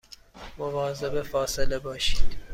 مواظب 0.57 1.21
فاصله 1.21 1.79
باشید 1.79 2.35